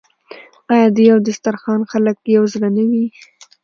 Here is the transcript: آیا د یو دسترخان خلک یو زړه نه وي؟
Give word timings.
آیا 0.73 0.87
د 0.95 0.97
یو 1.09 1.17
دسترخان 1.27 1.81
خلک 1.91 2.17
یو 2.35 2.43
زړه 2.53 2.69
نه 2.77 2.83
وي؟ 2.89 3.05